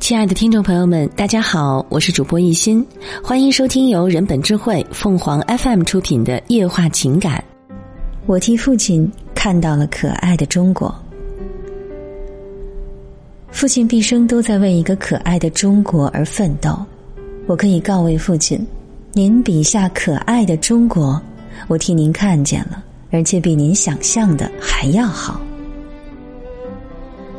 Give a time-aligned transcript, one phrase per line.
[0.00, 2.86] 亲爱的听众朋友们，大家好，我是主播一心，
[3.22, 7.42] 欢迎收听由人本智慧凤凰 FM 出品的《夜话情感》。
[8.26, 10.94] 我替父亲看到了可爱的中国。
[13.50, 16.76] 父亲毕生都在为一个可爱的中国而奋斗。
[17.46, 18.66] 我可以告慰父亲，
[19.12, 21.18] 您笔下可爱的中国，
[21.66, 25.40] 我替您看见了，而且比您想象的还要好。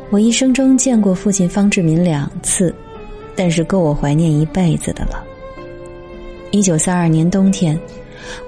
[0.08, 2.72] 我一生中见过父亲方志敏两次，
[3.34, 5.22] 但是够我怀念一辈子的了。
[6.52, 7.78] 一九三二年冬天，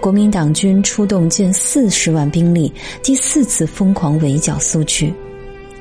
[0.01, 2.73] 国民党军出动近四十万兵力，
[3.03, 5.13] 第四次疯狂围剿苏区，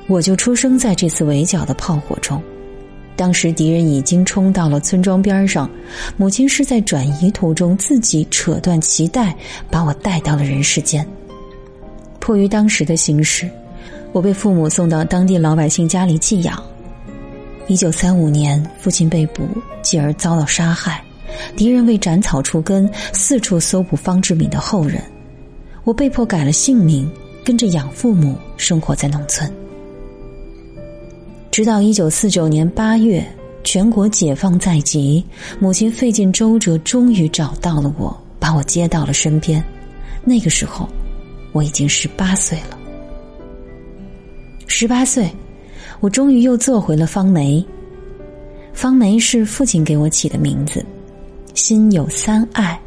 [0.07, 2.41] 我就出生在这次围剿的炮火中。
[3.15, 5.69] 当时敌人已经冲到了村庄边上，
[6.17, 9.35] 母亲是在转移途中自己扯断脐带，
[9.69, 11.07] 把我带到了人世间。
[12.19, 13.47] 迫于当时的形势。
[14.17, 16.59] 我被父母送到当地老百姓家里寄养。
[17.67, 19.47] 一九三五年，父亲被捕，
[19.83, 21.03] 继而遭到杀害。
[21.55, 24.99] 敌人为斩草除根，四处搜捕方志敏的后人。
[25.83, 27.07] 我被迫改了姓名，
[27.45, 29.47] 跟着养父母生活在农村。
[31.51, 33.23] 直到一九四九年八月，
[33.63, 35.23] 全国解放在即，
[35.59, 39.63] 母亲费尽周折，终于找到了我，把我接到了身边。
[40.23, 40.89] 那个时候，
[41.51, 42.76] 我已经十八岁了。
[44.79, 45.27] 十八岁，
[46.01, 47.65] 我终于又做回了方梅。
[48.73, 50.85] 方梅是父亲给我起的名字。
[51.55, 52.79] 心有三爱：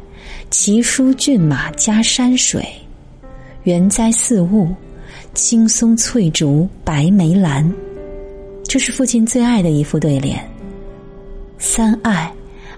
[0.49, 2.65] 奇书骏马加山水，
[3.63, 4.69] 园栽四物，
[5.33, 7.69] 青松翠竹白梅兰。
[8.63, 10.39] 这是父亲最爱的一副对联。
[11.57, 12.33] 三爱，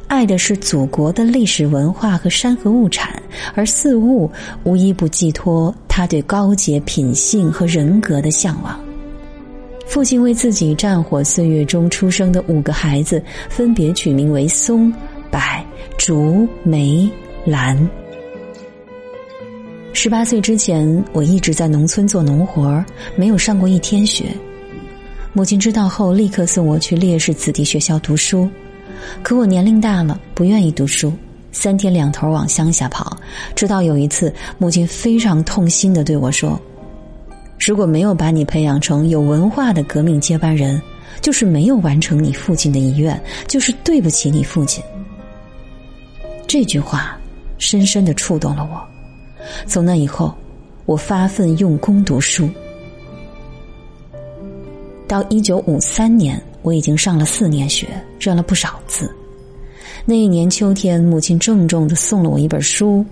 [0.08, 3.14] 爱的是祖国的历史文化和山河物产；
[3.54, 4.28] 而四物，
[4.64, 8.84] 无一不寄托他对高洁品性和人格的向往。
[9.86, 14.92] 父亲为自己战火岁月中出生的五个孩子分别取名为松、
[15.30, 15.40] 柏、
[15.98, 17.10] 竹、梅、
[17.46, 17.78] 兰。
[19.92, 22.84] 十八岁之前，我一直在农村做农活
[23.16, 24.26] 没有上过一天学。
[25.32, 28.50] 母亲知道后，立刻送我去烈士子弟学校读书。
[29.22, 31.14] 可我年龄大了，不愿意读书，
[31.52, 33.16] 三天两头往乡下跑。
[33.56, 36.60] 直到有一次，母亲非常痛心的对我说。
[37.60, 40.82] 如果没有把你培养成有文化的革命接班人，
[41.22, 44.84] 就是没有完成你父亲的遗愿，就是对不起你父亲。
[46.46, 47.18] 这句话
[47.58, 48.82] 深深的触动了我。
[49.66, 50.34] 从那以后，
[50.86, 52.50] 我发奋用功读书。
[55.08, 57.88] 到一九五三年，我已经上了四年学，
[58.20, 59.14] 认了不少字。
[60.06, 63.06] 那一年秋天，母亲郑重的送了我一本书。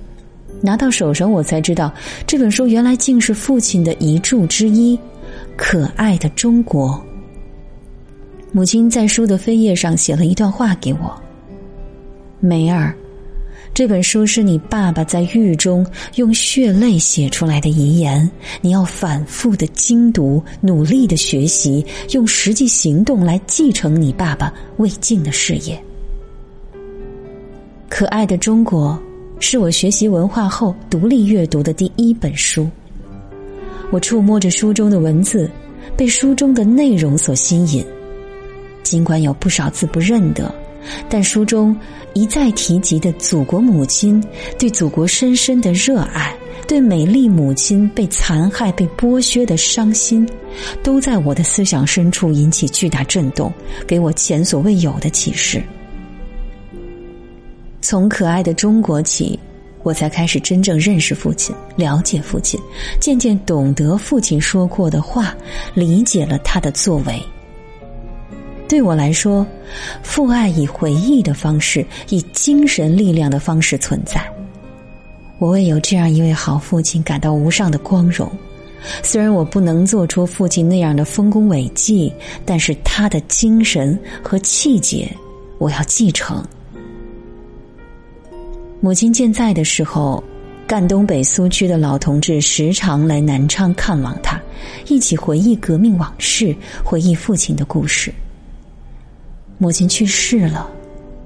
[0.62, 1.92] 拿到手上，我才知道
[2.28, 4.96] 这本书原来竟是父亲的遗著之一，
[5.58, 6.90] 《可爱的中国》。
[8.52, 11.20] 母亲在书的扉页上写了一段话给我
[12.40, 12.94] ：“梅儿，
[13.74, 15.86] 这本书是你爸爸在狱中
[16.16, 18.30] 用血泪写出来的遗言，
[18.60, 25.82] 你要反复的精读，努力的学习，用实际行动来继承你爸爸未尽的事业。”
[27.90, 29.02] 可爱的中国。
[29.42, 32.70] 是我学习文化后独立阅读的第一本书。
[33.90, 35.50] 我触摸着书中的文字，
[35.98, 37.84] 被书中的内容所吸引。
[38.84, 40.54] 尽管有不少字不认得，
[41.10, 41.76] 但书中
[42.14, 44.24] 一再提及的祖国母亲，
[44.60, 46.34] 对祖国深深的热爱，
[46.68, 50.28] 对美丽母亲被残害、被剥削的伤心，
[50.84, 53.52] 都在我的思想深处引起巨大震动，
[53.88, 55.62] 给我前所未有的启示。
[57.82, 59.38] 从可爱的中国起，
[59.84, 62.60] 我才开始真正认识父亲，了解父亲，
[63.00, 65.36] 渐渐懂得父亲说过的话，
[65.74, 67.22] 理解了他的作为。
[68.70, 69.46] 对我来说，
[70.04, 74.24] 父爱以回忆的方式，以精神力量的方式存在。
[75.40, 78.32] 我为有这样一位好父亲感到无上的光荣。
[79.04, 82.14] 虽然我不能做出父亲那样的丰功伟绩，
[82.46, 85.12] 但是他的精神和气节，
[85.58, 86.46] 我要继承。
[88.84, 90.24] 母亲健在的时候，
[90.66, 94.42] 赣东北苏区的老同志时常来南昌看望他，
[94.88, 98.12] 一起回忆革命往事，回忆父亲的故事。
[99.60, 100.68] 母亲去世了，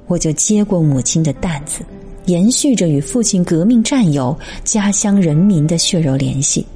[0.07, 1.79] 我就接过母亲的担子，
[2.25, 6.67] 延续着与父亲革命战友、家乡人民的血肉联系。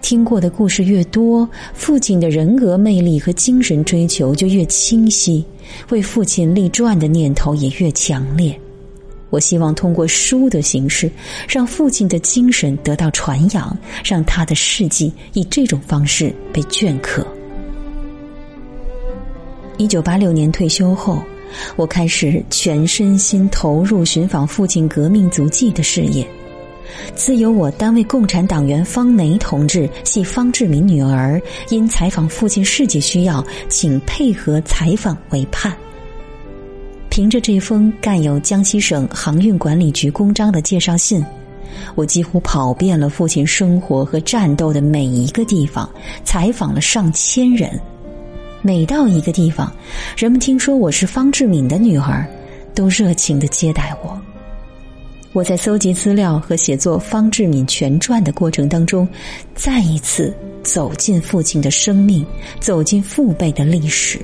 [0.00, 5.44] 听过的故事越多，父亲的人格魅力和精神追求就越清晰，
[5.90, 8.58] 为父亲立传的念头也越强烈。
[9.32, 11.10] 我希望通过书的形式，
[11.48, 13.74] 让父亲的精神得到传扬，
[14.04, 17.26] 让他的事迹以这种方式被镌刻。
[19.78, 21.22] 一九八六年退休后，
[21.76, 26.28] 我开始全身心投入寻访父亲革命足迹的事业。
[27.14, 31.40] 自有我单位共产党员方梅同志系方志敏女儿，
[31.70, 35.74] 因采访父亲事迹需要，请配合采访为盼。
[37.12, 41.22] 凭着这封盖有江西省航运管理局公章的介绍信。
[41.94, 45.86] 我几乎跑遍了父亲生活和战斗的每一个地方，
[46.24, 47.78] 采访了上千人。
[48.62, 49.70] 每到一个地方，
[50.16, 52.26] 人们听说我是方志敏的女儿，
[52.74, 54.18] 都热情的接待我。
[55.34, 59.06] 我在搜集资料和写作《方志敏全传》的过程当中，
[59.54, 62.24] 再一次走进父亲的生命，
[62.58, 64.18] 走进父辈的历史。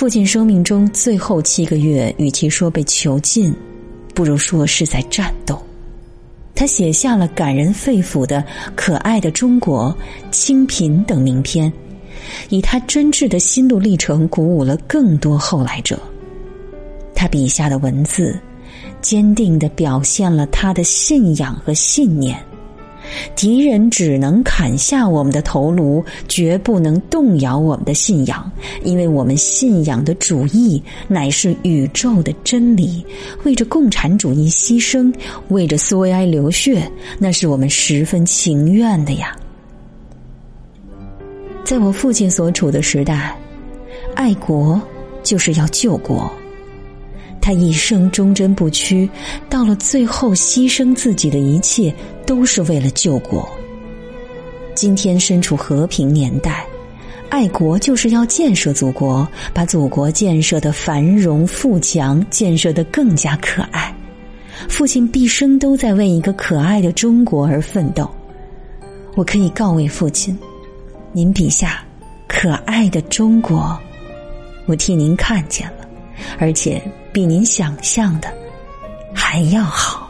[0.00, 3.54] 父亲生命中最后七个月，与其说被囚禁。
[4.14, 5.62] 不如说是在战斗。
[6.54, 8.38] 他写下了感人肺腑的
[8.74, 9.94] 《可爱的中国》
[10.30, 11.70] 《清贫》等名篇，
[12.48, 16.00] 以他真挚的心路历程鼓舞了更多后来者。
[17.14, 18.40] 他笔下的文字，
[19.02, 22.42] 坚定的表现了他的信仰和信念。
[23.34, 28.50] 敌人只能砍下我们的头颅，绝不能动摇我们的信仰，
[28.84, 33.04] 因为我们信仰的主义乃是宇宙的真理。
[33.44, 35.12] 为着共产主义牺牲，
[35.48, 39.36] 为着苏维埃流血，那是我们十分情愿的呀。
[41.64, 43.36] 在我父亲所处的时代，
[44.14, 44.80] 爱国
[45.22, 46.30] 就是要救国。
[47.42, 49.08] 他一生忠贞不屈，
[49.48, 51.94] 到了最后牺牲自己的一切，
[52.30, 53.50] 都是为了救国。
[54.72, 56.64] 今天身处和平年代，
[57.28, 63.92] 爱国就是要建设祖国，把祖国建设的繁荣富强，建设的更加可爱。
[64.68, 68.08] 父亲毕生都在为一个可爱的中国而奋斗。
[69.16, 70.38] 我可以告慰父亲，
[71.10, 71.82] 您笔下
[72.28, 73.76] 可爱的中国，
[74.66, 75.88] 我替您看见了，
[76.38, 76.80] 而且。
[77.12, 78.32] 比您想象的
[79.12, 80.09] 还要好。